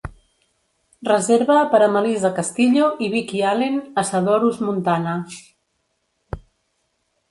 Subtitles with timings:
[1.09, 5.19] reserva per a Melisa Castillo i Vicky Allen a Sadorus Montana